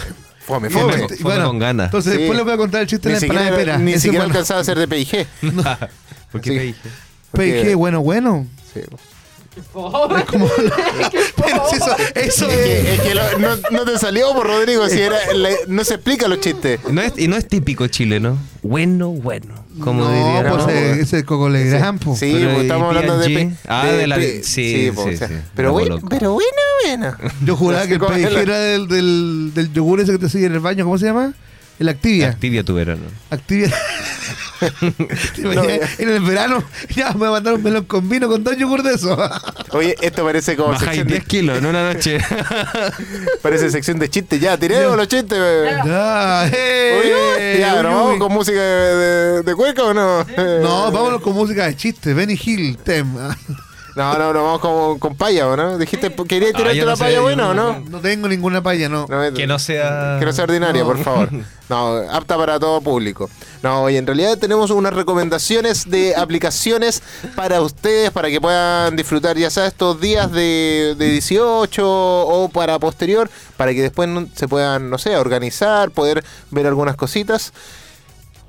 [0.50, 0.92] Fome, fome.
[0.98, 1.16] Fome.
[1.16, 1.86] Fome con ganas.
[1.86, 2.18] Entonces Sí.
[2.18, 3.78] después les voy a contar el chiste de la empanada de pera.
[3.78, 4.24] ni siquiera bueno.
[4.32, 5.26] alcanzaba a ser de PIG.
[6.32, 6.74] ¿Por qué
[7.30, 8.46] porque- Pe- bueno, bueno.
[8.74, 8.80] Sí.
[9.54, 9.64] Pero
[11.70, 13.00] si eso, eso Es que, es.
[13.00, 16.40] que lo- no, no te salió por Rodrigo, si era, la- no se explica los
[16.40, 16.80] chistes.
[16.90, 18.38] No es, y no es típico chileno.
[18.62, 19.54] Bueno, bueno.
[19.80, 20.50] Como no, diría.
[20.50, 20.70] pues ¿no?
[20.70, 22.14] ese, ese Coco Legrand, po.
[22.16, 25.18] Sí, Pero, pues ¿y estamos hablando de, Ah, de la- P- sí, pues, sí, o
[25.18, 25.34] sea, sí.
[25.54, 26.50] Pero, bueno, pero bueno,
[26.84, 27.16] bueno.
[27.44, 30.46] Yo juraba que el Como PG era del, del, del yogur ese que te sigue
[30.46, 30.84] en el baño.
[30.84, 31.32] ¿Cómo se llama?
[31.78, 32.28] El Activia.
[32.28, 33.02] Activia tu verano.
[33.30, 33.72] Activia.
[35.98, 36.62] En el verano
[36.94, 39.16] ya me mandaron un melón con vino con dos yogur de eso.
[39.72, 42.18] Oye, esto parece como Bajáis sección 10 de, kilos en una noche.
[43.42, 44.40] parece sección de chistes.
[44.40, 45.38] Ya, tiremos los chistes.
[45.84, 47.94] ya, eh, Oye, ya, uy, ¿pero uy.
[47.94, 50.24] vamos con música de, de- de cueca o no?
[50.62, 52.14] No, vámonos con música de chiste.
[52.14, 53.06] Benny Hill, Tem.
[54.00, 55.76] No, no, no, vamos con, con paya, ¿o no?
[55.78, 57.80] Dijiste, ¿querías Ah, tirarte sé, paya buena o no?
[57.80, 59.06] No tengo ninguna paya, no.
[59.08, 60.16] No, que no sea.
[60.18, 60.88] Que no sea ordinaria, No.
[60.88, 61.28] por favor.
[61.70, 63.30] No, apta para todo público.
[63.62, 67.00] No, y en realidad tenemos unas recomendaciones de aplicaciones
[67.36, 72.76] para ustedes, para que puedan disfrutar ya sea estos días de, de 18 o para
[72.80, 77.52] posterior, para que después no- se puedan, no sé, organizar, poder ver algunas cositas.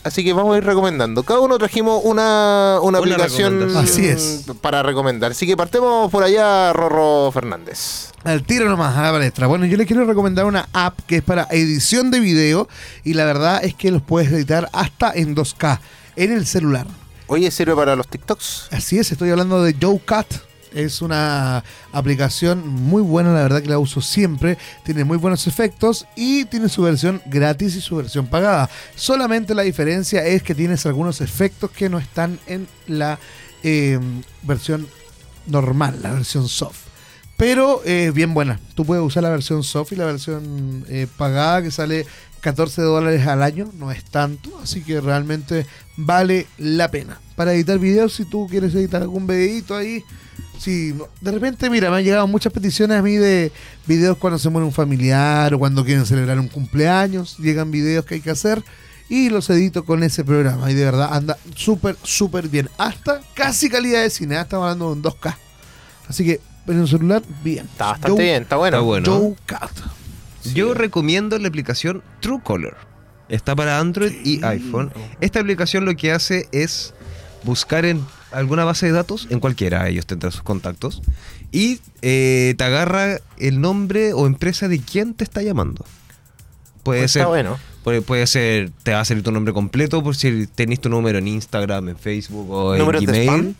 [0.03, 1.21] Así que vamos a ir recomendando.
[1.23, 3.75] Cada uno trajimos una, una Una aplicación.
[3.77, 4.45] Así es.
[4.59, 5.31] para recomendar.
[5.31, 8.11] Así que partemos por allá, Rorro Fernández.
[8.23, 9.47] Al tiro nomás, a la palestra.
[9.47, 12.67] Bueno, yo les quiero recomendar una app que es para edición de video
[13.03, 15.79] y la verdad es que los puedes editar hasta en 2K
[16.15, 16.87] en el celular.
[17.27, 18.67] Oye, ¿sirve para los TikToks?
[18.71, 20.50] Así es, estoy hablando de JoeCat.
[20.73, 24.57] Es una aplicación muy buena, la verdad que la uso siempre.
[24.83, 28.69] Tiene muy buenos efectos y tiene su versión gratis y su versión pagada.
[28.95, 33.19] Solamente la diferencia es que tienes algunos efectos que no están en la
[33.63, 33.99] eh,
[34.43, 34.87] versión
[35.47, 36.91] normal, la versión soft.
[37.37, 38.59] Pero es bien buena.
[38.75, 42.05] Tú puedes usar la versión soft y la versión eh, pagada que sale
[42.41, 43.71] 14 dólares al año.
[43.73, 45.65] No es tanto, así que realmente
[45.97, 47.19] vale la pena.
[47.35, 50.03] Para editar videos, si tú quieres editar algún videito ahí.
[50.61, 53.51] Si de repente, mira, me han llegado muchas peticiones a mí de
[53.87, 57.37] videos cuando se muere un familiar o cuando quieren celebrar un cumpleaños.
[57.39, 58.63] Llegan videos que hay que hacer
[59.09, 60.69] y los edito con ese programa.
[60.69, 62.69] Y de verdad anda súper, súper bien.
[62.77, 64.35] Hasta casi calidad de cine.
[64.35, 64.41] ¿eh?
[64.41, 65.35] Estamos hablando de un 2K.
[66.07, 67.65] Así que en un celular, bien.
[67.65, 68.77] Está bastante Joe- bien, está bueno.
[68.77, 69.11] Está bueno.
[69.11, 69.71] Joe Cat.
[70.53, 72.75] Yo recomiendo la aplicación Truecaller.
[73.29, 74.91] Está para Android y iPhone.
[75.21, 76.93] Esta aplicación lo que hace es
[77.43, 81.01] buscar en alguna base de datos, en cualquiera ellos tendrán sus contactos,
[81.51, 85.85] y eh, te agarra el nombre o empresa de quién te está llamando.
[86.83, 87.59] Puede Pues ser, Está bueno.
[87.83, 91.17] puede, puede ser, te va a salir tu nombre completo por si tenés tu número
[91.19, 93.27] en Instagram, en Facebook o en ¿Números de Gmail.
[93.29, 93.55] spam?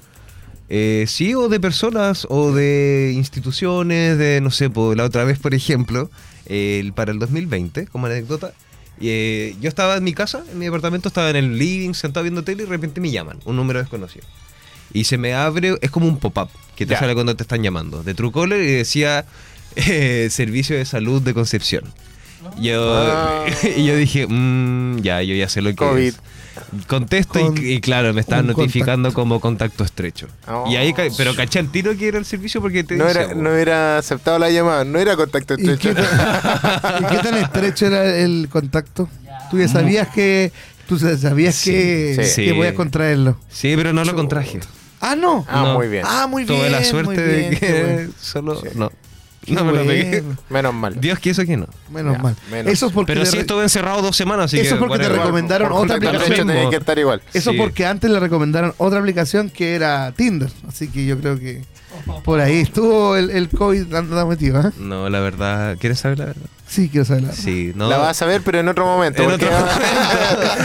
[0.73, 5.37] Eh, sí, o de personas o de instituciones, de no sé, por la otra vez,
[5.37, 6.09] por ejemplo,
[6.45, 8.53] el- para el 2020, como anécdota,
[9.01, 12.43] eh, yo estaba en mi casa, en mi departamento, estaba en el living, sentado viendo
[12.43, 14.25] tele y de repente me llaman, un número desconocido.
[14.93, 16.99] Y se me abre, es como un pop-up que te Ya.
[16.99, 19.25] sale cuando te están llamando, de Truecaller y decía
[19.75, 21.83] eh, Servicio de Salud de Concepción.
[22.59, 23.45] Yo, Ah.
[23.77, 26.07] y yo dije, "Mm, ya, yo ya sé lo que COVID.
[26.07, 26.19] es.
[26.87, 30.27] Contesto y- Con- y, claro, me estaban notificando como contacto estrecho.
[30.47, 30.65] Oh.
[30.69, 33.21] Y ahí, ca- pero caché al tiro que era el servicio porque te No dice,
[33.21, 35.93] era, no era aceptado la llamada, no era contacto ¿Y qué, estrecho.
[36.01, 36.03] tan,
[37.03, 39.07] ¿Y qué tan estrecho era el contacto?
[39.49, 40.51] Tú ya sabías que.
[40.87, 42.43] Tú sabías Sí, que, sí.
[42.43, 43.37] que voy a contraerlo.
[43.49, 44.59] Sí, pero no lo contraje.
[45.01, 45.45] Ah, no.
[45.49, 45.73] Ah, No.
[45.75, 46.03] muy bien.
[46.07, 46.59] Ah, muy bien.
[46.59, 48.13] Tuve la suerte bien, de que bueno.
[48.21, 48.55] solo...
[48.61, 48.67] Sí.
[48.75, 48.91] No,
[49.43, 50.23] Qué no me lo pegué.
[50.49, 51.01] Menos mal.
[51.01, 51.65] Dios quiso que no.
[51.89, 52.35] Menos Ya, mal.
[52.51, 52.71] menos.
[52.71, 55.09] Eso es porque, Pero sí re- estuve encerrado dos semanas, así Eso es porque te
[55.09, 56.47] recomendaron Por otra aplicación.
[56.69, 57.23] que estar igual.
[57.33, 57.57] eso Sí.
[57.57, 60.51] porque antes le recomendaron otra aplicación que era Tinder.
[60.67, 61.63] Así que yo creo que
[62.23, 64.61] por ahí estuvo el, el COVID dando metido.
[64.61, 64.71] ¿eh?
[64.77, 65.77] No, la verdad...
[65.79, 66.47] ¿Quieres saber la verdad?
[66.71, 67.33] Sí, quiero saberla.
[67.33, 67.89] Sí, no...
[67.89, 69.23] La vas a ver, pero en otro momento.
[69.23, 69.67] En porque, otro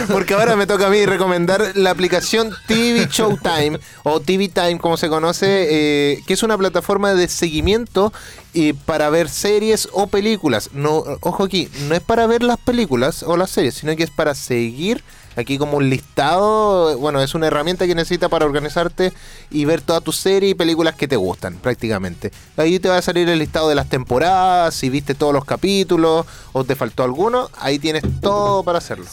[0.13, 4.95] porque ahora me toca a mí recomendar la aplicación TV Showtime o TV Time, como
[4.95, 8.13] se conoce, eh, que es una plataforma de seguimiento
[8.53, 10.69] eh, para ver series o películas.
[10.71, 14.11] No, ojo aquí, no es para ver las películas o las series, sino que es
[14.11, 15.03] para seguir.
[15.37, 19.13] Aquí como un listado, bueno, es una herramienta que necesitas para organizarte
[19.51, 22.31] y ver todas tus series y películas que te gustan, prácticamente.
[22.57, 26.25] Ahí te va a salir el listado de las temporadas, si viste todos los capítulos
[26.53, 29.05] o te faltó alguno, ahí tienes todo para hacerlo.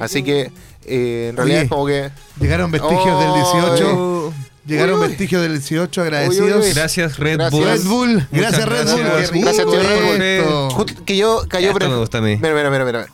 [0.00, 0.50] Así que
[0.86, 2.10] eh, en realidad Oye, es como que...
[2.40, 3.94] Llegaron vestigios Oh, del 18.
[3.96, 4.32] Oh,
[4.66, 5.08] Llegaron Uy, uy.
[5.08, 6.62] vestigios del 18 Uy, agradecidos.
[6.64, 6.74] uy, uy.
[6.74, 7.52] Gracias Red Gracias.
[7.52, 7.64] Bull.
[7.68, 8.26] Red Bull.
[8.30, 8.30] Muchas
[8.66, 9.02] Gracias Red Bull.
[9.04, 9.30] gracias.
[9.32, 10.86] Gracias, tío Red Bull.
[11.04, 11.42] que yo...
[11.48, 12.36] Que yo Esto me gusta a mí.
[12.36, 13.06] Mira, mira, mira, mira.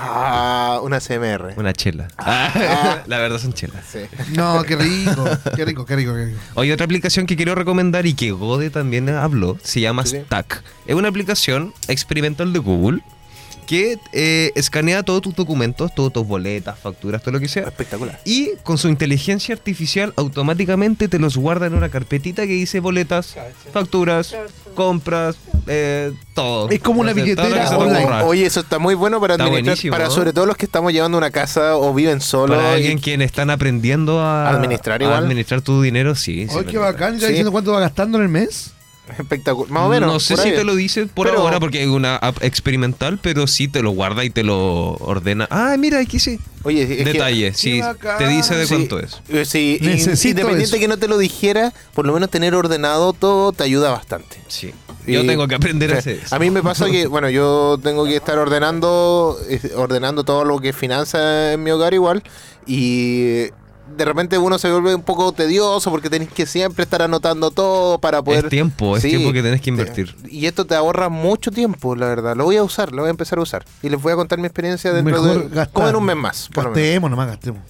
[0.00, 1.54] Ah, una CMR.
[1.56, 2.06] Una chela.
[2.18, 3.02] Ah.
[3.06, 3.84] la verdad son chelas.
[3.90, 4.00] Sí.
[4.30, 5.24] No, qué rico.
[5.56, 6.38] Qué rico, qué rico, qué rico.
[6.54, 10.22] Oye, otra aplicación que quiero recomendar y que Gode también habló, se llama Sí, sí.
[10.24, 10.62] Stack.
[10.86, 13.02] Es una aplicación experimental de Google
[13.68, 17.64] que eh, escanea todos tus documentos, todas tus boletas, facturas, todo lo que sea.
[17.64, 18.18] Espectacular.
[18.24, 23.36] Y con su inteligencia artificial automáticamente te los guarda en una carpetita que dice boletas,
[23.70, 24.34] facturas,
[24.74, 26.70] compras, eh, todo.
[26.70, 28.22] Es como una billetera online.
[28.22, 30.10] Oye, eso está muy bueno para administrar, para ¿no?
[30.12, 32.56] sobre todo los que estamos llevando una casa o viven solos.
[32.56, 35.24] Para y- alguien que están aprendiendo a Administrar a igual.
[35.24, 36.46] administrar tu dinero, sí.
[36.54, 37.14] me qué bacán.
[37.18, 37.32] ¿Ya Sí.
[37.32, 38.72] diciendo cuánto va gastando en el mes?
[39.18, 39.70] Espectacular.
[39.70, 40.12] Más o menos.
[40.12, 40.54] No sé si ahí.
[40.56, 43.90] te lo dice por Pero- ahora porque es una app experimental, pero sí te lo
[43.92, 45.46] guarda y te lo ordena.
[45.50, 46.38] Ah, mira, aquí sí.
[46.64, 47.80] Oye, es que- Detalle, sí.
[48.18, 49.20] Te dice de Sí, cuánto es.
[49.28, 50.78] eh, sí, independiente eso.
[50.78, 54.36] que no te lo dijera, por lo menos tener ordenado todo te ayuda bastante.
[54.48, 54.72] Sí.
[55.06, 56.34] Yo tengo que aprender a hacer eso.
[56.34, 59.38] A mí me pasa que, bueno, yo tengo que estar ordenando,
[59.76, 62.22] ordenando todo lo que es finanzas en mi hogar igual,
[62.66, 63.46] y
[63.98, 67.98] de repente uno se vuelve un poco tedioso porque tenés que siempre estar anotando todo
[67.98, 68.44] para poder...
[68.46, 70.16] Es tiempo, es Sí, tiempo que tenés que te- invertir.
[70.30, 72.36] Y esto te ahorra mucho tiempo, la verdad.
[72.36, 73.64] Lo voy a usar, lo voy a empezar a usar.
[73.82, 75.54] Y les voy a contar mi experiencia dentro Mejor de...
[75.54, 75.72] gastar.
[75.72, 76.64] Como en un mes más, por.
[76.66, 77.60] Gastemos, nomás gastemos.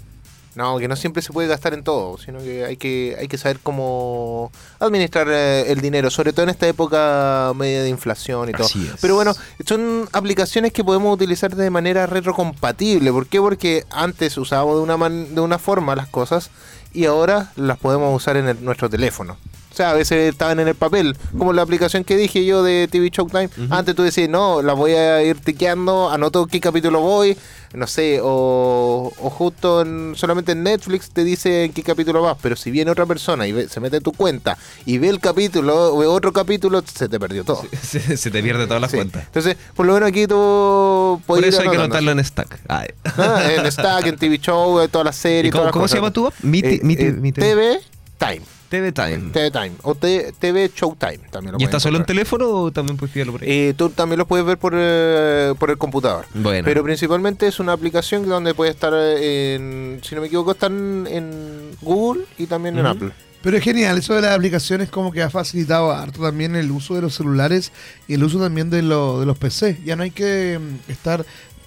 [0.58, 3.38] No, que no siempre se puede gastar en todo, sino que hay que, hay que
[3.38, 8.52] saber cómo administrar eh, el dinero, sobre todo en esta época media de inflación y
[8.52, 8.66] todo.
[8.66, 8.98] Es.
[9.00, 13.12] Pero bueno, son aplicaciones que podemos utilizar de manera retrocompatible.
[13.12, 13.40] ¿Por qué?
[13.40, 16.50] Porque antes usábamos de una, man- de una forma las cosas
[16.92, 19.36] y ahora las podemos usar en el- nuestro teléfono.
[19.78, 22.88] O sea, a veces estaban en el papel, como la aplicación que dije yo de
[22.90, 23.44] TV Showtime.
[23.46, 23.72] Ujú.
[23.72, 27.38] Antes tú decías, no, la voy a ir tiqueando, anoto qué capítulo voy,
[27.74, 32.36] no sé, o, o justo en- solamente en Netflix te dice en qué capítulo vas,
[32.42, 35.20] pero si viene otra persona y ve- se mete en tu cuenta y ve el
[35.20, 37.62] capítulo o ve otro capítulo, se te perdió todo.
[37.80, 38.96] Se, se te pierde todas las Sí.
[38.96, 39.26] cuentas.
[39.26, 42.58] Entonces, por lo menos aquí tú Por puedes eso ir hay que anotarlo en Stack.
[42.66, 42.88] Ay.
[43.16, 45.50] Ah, en Stack, en TV Show, en todas las series.
[45.50, 46.34] ¿Y cómo, todas las cómo se llama tu app?
[46.42, 47.78] Mi, Eh, mi- eh, mi- TV
[48.18, 48.40] Time.
[48.68, 49.30] TV Time.
[49.32, 49.72] TV Time.
[49.82, 53.32] O T- TV Showtime también lo ¿Y está solo en teléfono o también puedes pillarlo
[53.32, 53.48] por ahí?
[53.50, 56.26] Eh, tú también lo puedes ver por, eh, por el computador.
[56.34, 56.64] bueno.
[56.64, 61.70] Pero principalmente es una aplicación donde puede estar en, si no me equivoco, están en
[61.80, 62.86] Google y también en.
[62.86, 63.10] Apple.
[63.40, 66.96] Pero es genial, eso de las aplicaciones como que ha facilitado harto también el uso
[66.96, 67.70] de los celulares
[68.08, 69.78] y el uso también de, lo- de los PC.
[69.84, 71.24] Ya no hay que mm, estar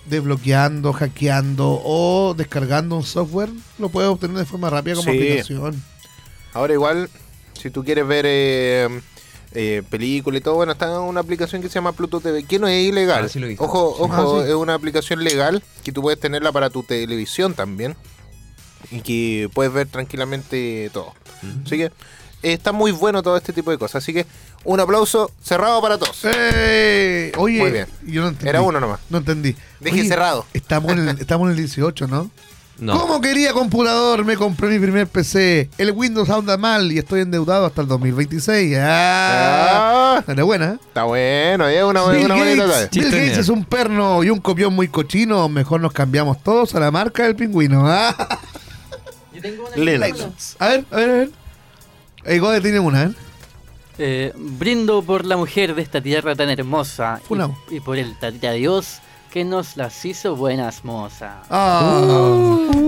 [0.09, 5.17] desbloqueando, hackeando o descargando un software, lo puedes obtener de forma rápida como Sí.
[5.17, 5.81] aplicación.
[6.53, 7.09] Ahora igual,
[7.59, 9.01] si tú quieres ver eh,
[9.53, 12.67] eh, película y todo, bueno, está una aplicación que se llama Pluto TV, que no
[12.67, 13.25] es ilegal.
[13.25, 13.47] Ah, sí lo.
[13.63, 14.03] Ojo, Sí.
[14.03, 14.49] ojo, Ah, sí.
[14.49, 17.95] es una aplicación legal que tú puedes tenerla para tu televisión también.
[18.89, 21.13] y que puedes ver tranquilamente todo.
[21.65, 21.91] Así que eh,
[22.41, 24.03] está muy bueno todo este tipo de cosas.
[24.03, 24.25] Así que
[24.65, 26.25] un aplauso cerrado para todos.
[26.25, 27.31] ¡Ey!
[27.37, 27.87] Oye, Muy bien.
[28.05, 28.49] yo no entendí.
[28.49, 28.99] Era uno nomás.
[29.09, 29.55] No entendí.
[29.79, 30.45] Dije cerrado.
[30.53, 32.29] Estamos en, el, estamos en el 18, ¿no?
[32.79, 32.99] No.
[32.99, 34.25] ¿Cómo quería computador?
[34.25, 35.69] Me compré mi primer PC.
[35.77, 38.75] El Windows anda mal y estoy endeudado hasta el 2026.
[38.79, 40.15] ¡Ah!
[40.17, 40.77] Ah, Era buena, ¿eh?
[40.87, 42.89] está bueno, es una, Bill una bonita Gates.
[42.91, 45.47] Bill Chiste Gates es un perno y un copión muy cochino.
[45.47, 47.83] Mejor nos cambiamos todos a la marca del pingüino.
[47.87, 48.15] ¿ah?
[49.33, 50.55] Yo tengo una Linux.
[50.57, 51.29] A ver, a ver, a ver.
[52.23, 53.11] El Gode tiene una, ¿eh?
[53.99, 57.21] Eh, brindo por la mujer de esta tierra tan hermosa
[57.69, 58.99] y, y por el tatita Dios
[59.31, 61.31] que nos las hizo buenas mozas.
[61.49, 62.01] Ah,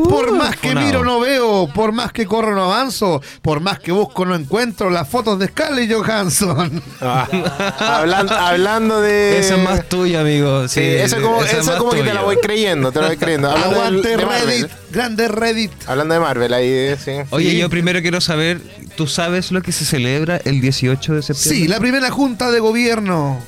[0.09, 0.85] por más que Funado.
[0.87, 4.89] miro no veo, por más que corro no avanzo, por más que busco no encuentro
[4.89, 6.83] las fotos de Scarlett Johansson.
[7.01, 7.27] Ah,
[7.79, 9.39] hablan- hablando de.
[9.39, 10.67] Esa es más tuya, amigo.
[10.67, 13.07] Sí, eso como, esa es eso más como que te la voy creyendo, te la
[13.07, 13.49] voy creyendo.
[13.49, 14.17] Aguante de.
[14.17, 15.71] Reddit, grande Reddit.
[15.87, 17.11] Hablando de Marvel, ahí, eh, sí.
[17.29, 17.57] Oye, Sí.
[17.57, 18.59] yo primero quiero saber,
[18.97, 21.59] ¿tú sabes lo que se celebra el 18 de septiembre?
[21.61, 23.39] Sí, la primera junta de gobierno.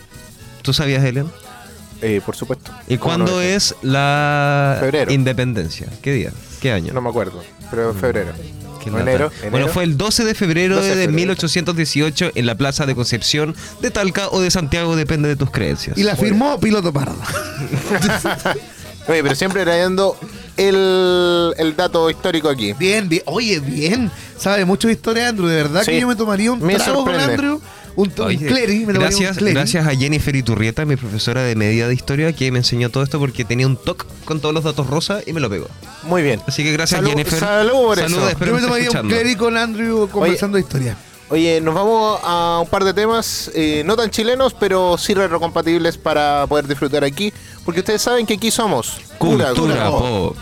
[0.62, 1.30] ¿Tú sabías, Helen?
[2.08, 2.72] Eh, por supuesto.
[2.88, 3.42] ¿Y ¿Cómo cuándo no?
[3.42, 5.12] es la Febrero.
[5.12, 5.88] independencia?
[6.02, 6.32] ¿Qué día?
[6.62, 6.94] ¿Qué año?
[6.94, 8.28] No me acuerdo, pero en febrero.
[8.86, 9.02] Lata.
[9.02, 11.16] enero, Bueno, fue el 12 de febrero 12 de de febrero.
[11.18, 15.98] 1818 en la Plaza de Concepción de Talca o de Santiago, depende de tus creencias.
[15.98, 17.16] Y la firmó Piloto Pardo.
[19.08, 20.18] Oye, pero siempre trayendo
[20.58, 22.74] el, el dato histórico aquí.
[22.74, 23.22] Bien, bien.
[23.26, 24.12] Oye, bien.
[24.38, 25.48] Sabe mucho de historia, Andrew.
[25.48, 25.92] De verdad Sí.
[25.92, 27.14] que yo me tomaría un Me trago con.
[27.16, 27.62] Andrew.
[27.96, 31.88] Un, un Oye, cleri, me gracias, un gracias a Jennifer Iturrieta, mi profesora de medida
[31.88, 34.88] de historia, que me enseñó todo esto porque tenía un TOC con todos los datos
[34.88, 35.68] rosa y me lo pegó.
[36.04, 36.42] Muy bien.
[36.48, 37.40] Así que gracias, Salud- Jennifer.
[37.40, 38.10] salud por eso.
[38.10, 40.98] Saludos, espero Yo me tomaría un cleri con Andrew conversando de historia.
[41.30, 45.98] Oye, nos vamos a un par de temas eh, no tan chilenos, pero sí retrocompatibles
[45.98, 47.34] para poder disfrutar aquí.
[47.64, 49.54] Porque ustedes saben que aquí somos Cultura,
[49.90, 50.00] pop.
[50.02, 50.38] pop.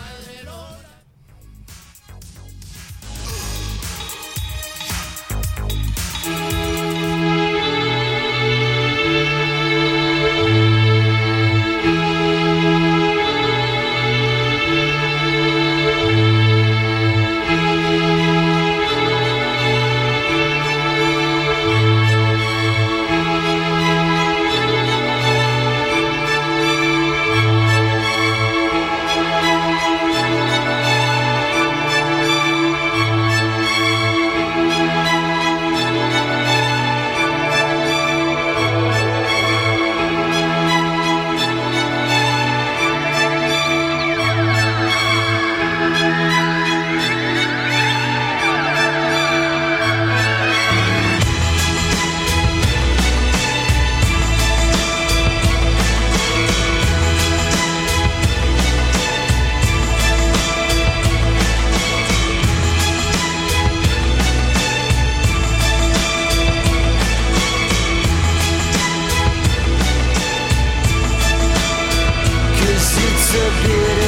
[73.34, 74.03] disappeared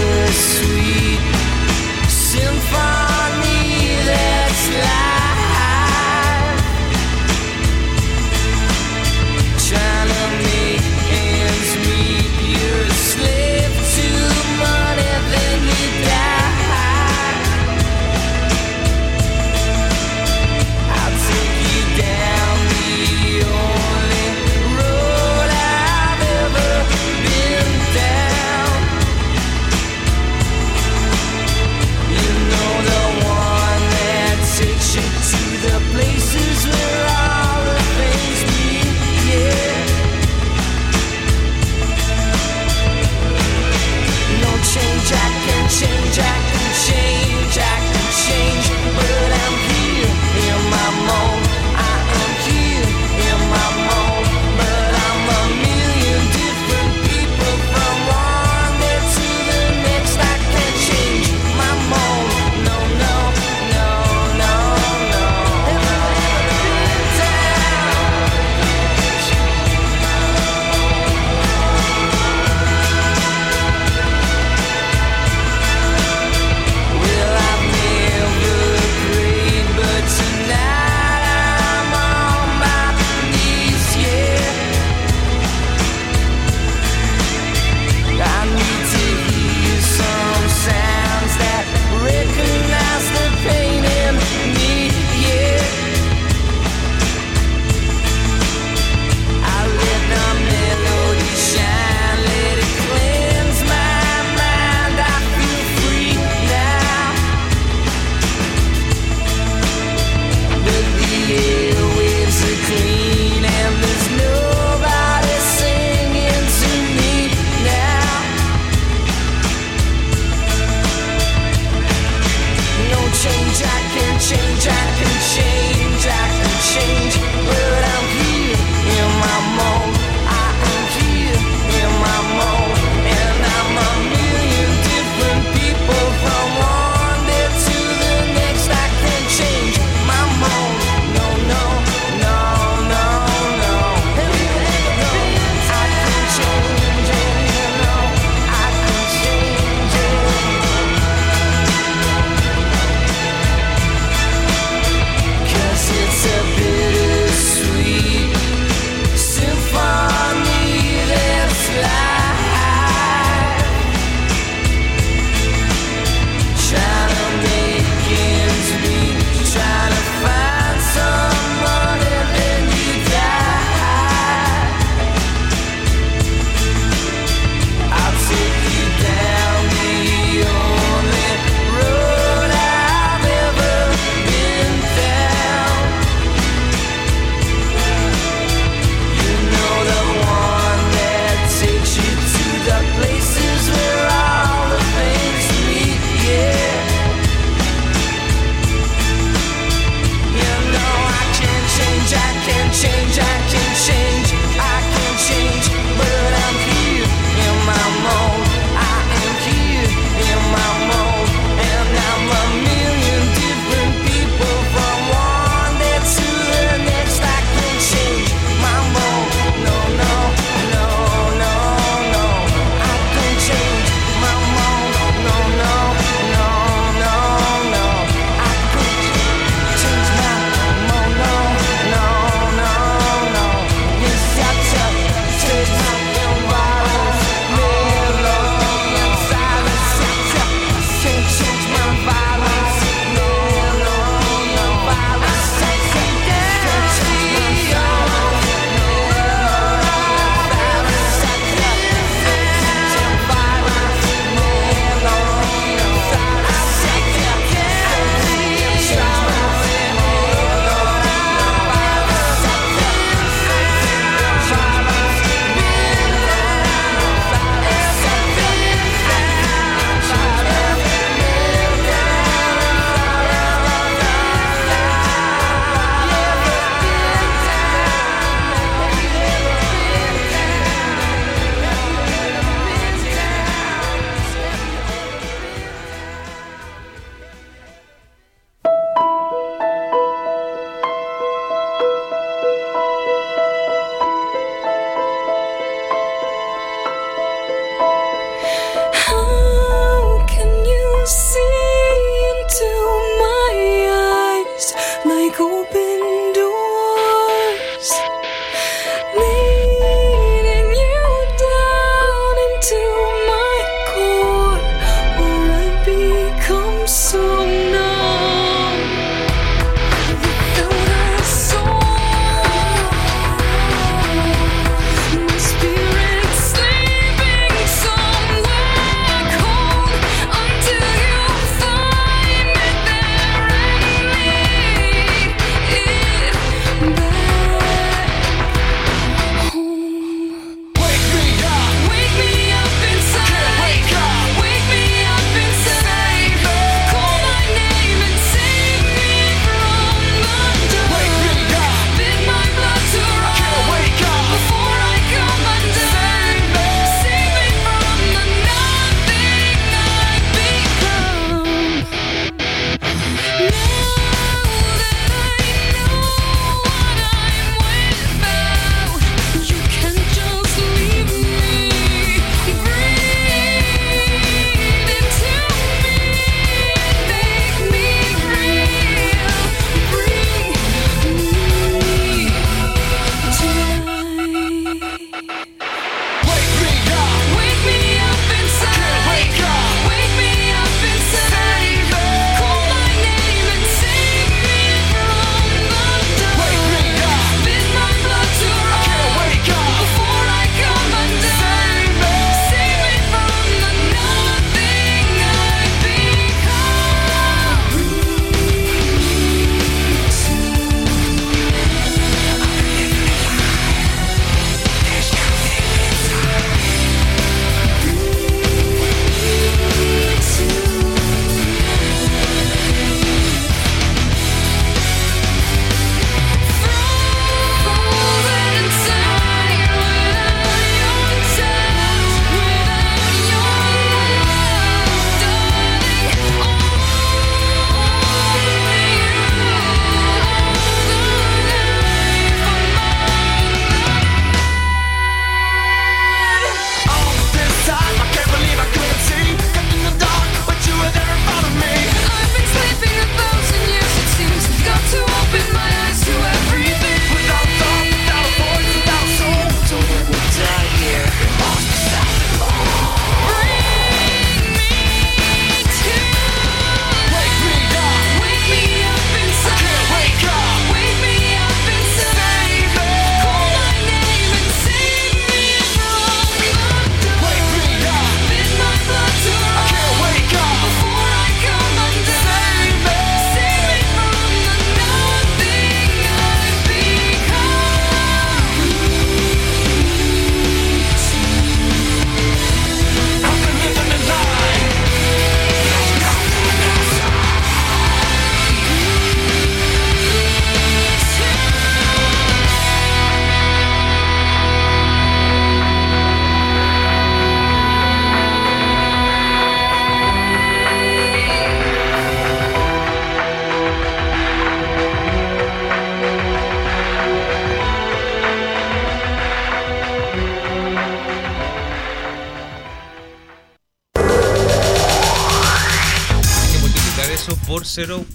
[527.77, 528.07] 0,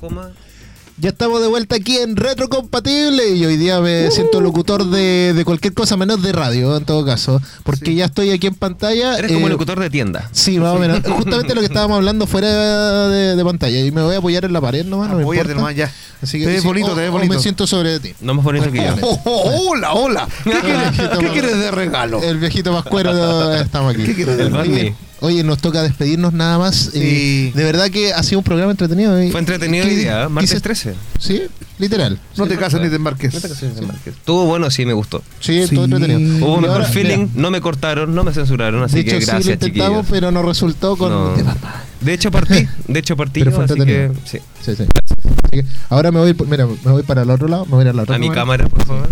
[0.97, 5.45] Ya estamos de vuelta aquí en Retrocompatible y hoy día me siento locutor de, de
[5.45, 7.95] cualquier cosa menos de radio, en todo caso, porque Sí.
[7.97, 9.20] ya estoy aquí en pantalla.
[9.20, 10.28] Eres como eh, locutor de tienda.
[10.32, 11.01] Sí, más o menos.
[11.07, 13.86] Justamente lo que estábamos hablando fuera de, de pantalla.
[13.86, 15.91] Y me voy a apoyar en la pared nomás, no me Apóyate nomás ya.
[16.24, 17.34] Así que Te ves sí, bonito, o- te ves o bonito.
[17.36, 18.16] me siento sobre ti.
[18.22, 18.95] No más bonito que yo.
[19.03, 20.28] Oh, oh, hola, hola.
[20.43, 22.20] ¿Qué quieres, ¿qué quieres de regalo?
[22.24, 24.05] El viejito más cuero estamos aquí.
[24.05, 24.95] ¿Qué quieres de regalo?
[25.22, 26.89] Oye, nos toca despedirnos nada más.
[26.93, 27.51] Sí.
[27.53, 29.17] Eh, de verdad que ha sido un programa entretenido.
[29.19, 29.30] eh.
[29.32, 30.30] Fue entretenido ¿Qué- hoy día, ¿eh?
[30.30, 30.95] martes quise- 13.
[31.19, 31.43] Sí,
[31.78, 32.19] literal.
[32.38, 33.34] No te cases ni te embarques.
[33.36, 35.22] Estuvo bueno, sí, me gustó.
[35.39, 35.76] Sí, Sí.
[35.76, 36.43] todo entretenido.
[36.45, 39.11] Hubo Y mejor ahora, feeling, mira, no me cortaron, no me censuraron, así de que
[39.11, 40.07] hecho, sí gracias, lo intentamos, chiquillos.
[40.09, 41.09] pero no resultó con.
[41.11, 41.36] No.
[41.36, 41.84] de papá.
[42.01, 44.39] De hecho partí, de hecho partí Pero yo, fue así que sí.
[44.65, 44.84] Sí, sí.
[44.84, 47.82] Así que ahora me voy, por- mira, me voy para el otro lado, me voy
[47.82, 49.07] a ir a la otra A mi cámara, por favor.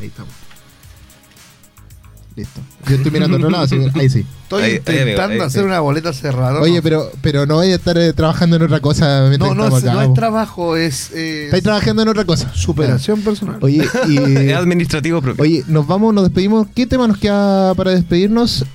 [0.00, 0.32] Ahí estamos.
[2.36, 2.60] Listo.
[2.86, 4.26] Yo estoy mirando a otro lado, así que ahí sí.
[4.42, 6.60] Estoy Ahí- ahí, intentando amigo, ahí, hacer una boleta cerrada.
[6.60, 9.82] Oye, pero, pero no voy a estar eh, trabajando en otra cosa no, no, es,
[9.82, 9.94] acá.
[9.94, 12.52] no es trabajo, es eh, Estáis trabajando en otra cosa.
[12.54, 13.56] superación personal.
[13.62, 14.18] Oye, y,
[14.50, 15.42] Es administrativo propio.
[15.42, 16.66] oye, nos vamos, nos despedimos.
[16.74, 18.66] ¿Qué tema nos queda para despedirnos?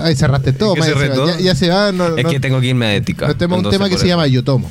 [0.00, 1.24] Ay, cerraste todo, que más cerré encima.
[1.26, 1.38] todo.
[1.38, 1.90] Ya, ya se va.
[1.92, 3.26] No, es no- que tengo que irme a ética.
[3.26, 4.70] nos tenemos un tema que se llama Yo Tomo.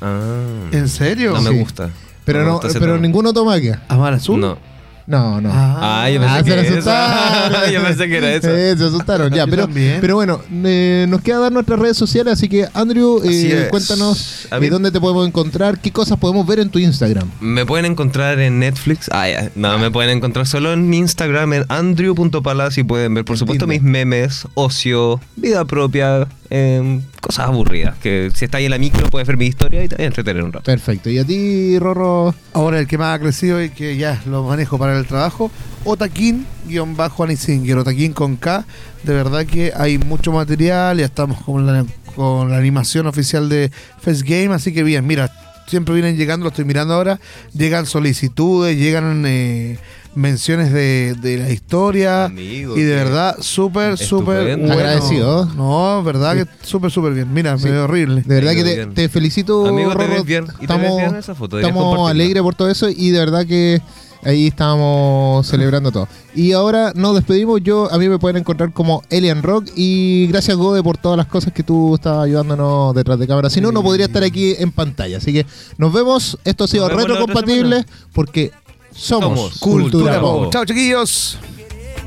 [0.00, 1.32] Ah, ¿En serio?
[1.32, 1.58] no me Sí.
[1.58, 1.90] gusta.
[2.24, 3.70] Pero, no, pero ninguno toma aquí.
[3.88, 4.40] ¿Amar azul?
[4.40, 4.58] No.
[5.06, 5.50] No, no.
[5.52, 6.72] Ah, yo pensé Ah, se que eso.
[6.90, 7.70] asustaron.
[7.72, 8.48] yo pensé que era eso.
[8.50, 9.46] Eh, se asustaron, ya.
[9.46, 9.98] Pero, también.
[10.00, 14.46] pero bueno, eh, nos queda dar nuestras redes sociales, así que Andrew, eh, Así cuéntanos
[14.50, 17.30] A eh, mí- dónde te podemos encontrar, qué cosas podemos ver en tu Instagram.
[17.40, 19.08] Me pueden encontrar en Netflix.
[19.12, 19.50] Ah, ya.
[19.54, 23.82] No, me pueden encontrar solo en Instagram, en andrew.palas y pueden ver, por supuesto, mis
[23.82, 27.96] memes, ocio, vida propia, em, cosas aburridas.
[27.98, 30.52] Que si está ahí en la micro, puedes ver mi historia y también entretener un
[30.52, 30.64] rato.
[30.64, 31.10] Perfecto.
[31.10, 32.34] ¿Y a ti, Rorro?
[32.52, 35.50] Ahora el que más ha crecido y que ya lo manejo para el trabajo,
[35.84, 38.64] Otakin, guion bajo Anisinger, Otakin con K.
[39.02, 41.84] De verdad que hay mucho material, ya estamos con la,
[42.14, 43.70] con la animación oficial de
[44.00, 45.30] Fest Game, así que bien, mira,
[45.66, 47.20] siempre vienen llegando, lo estoy mirando ahora,
[47.52, 49.78] llegan solicitudes, llegan eh,
[50.16, 52.24] menciones de, de la historia.
[52.24, 54.72] Amigo, y de verdad, súper, súper bueno.
[54.72, 55.46] Agradecido.
[55.54, 57.32] No, verdad que súper, súper bien.
[57.32, 57.68] Mira, Sí.
[57.68, 58.22] me horrible.
[58.22, 60.44] De verdad Te que te, te felicito, Amigo, te ves bien.
[60.44, 63.18] Y te ves Estamos, bien en esa foto, estamos alegres por todo eso y de
[63.18, 63.80] verdad que
[64.24, 66.08] ahí estábamos celebrando todo.
[66.34, 67.60] Y ahora nos despedimos.
[67.62, 71.26] Yo A mí me pueden encontrar como Elian Rock y gracias, Gode, por todas las
[71.26, 73.50] cosas que tú estás ayudándonos detrás de cámara.
[73.50, 75.18] Si no, no podría estar aquí en pantalla.
[75.18, 75.46] Así que
[75.78, 76.38] nos vemos.
[76.44, 77.86] Esto ha sido retrocompatible semana.
[78.12, 78.50] porque
[78.96, 80.42] somos, Somos Cultura, Cultura Pop.
[80.44, 80.52] Pop.
[80.52, 81.38] Chao, chiquillos.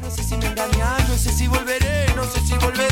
[0.02, 2.89] No sé si me engañas, no sé si volveré, no sé si volverá.